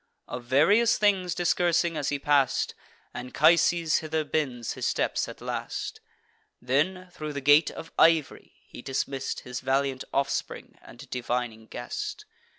Of 0.27 0.45
various 0.45 0.97
things 0.97 1.35
discoursing 1.35 1.95
as 1.95 2.09
he 2.09 2.17
pass'd, 2.17 2.73
Anchises 3.13 3.99
hither 3.99 4.23
bends 4.23 4.73
his 4.73 4.87
steps 4.87 5.27
at 5.27 5.41
last. 5.41 6.01
Then, 6.59 7.09
thro' 7.11 7.31
the 7.31 7.39
gate 7.39 7.69
of 7.69 7.91
iv'ry, 7.99 8.51
he 8.65 8.81
dismiss'd 8.81 9.41
His 9.41 9.59
valiant 9.59 10.03
offspring 10.11 10.79
and 10.81 11.07
divining 11.11 11.67
guest. 11.67 12.25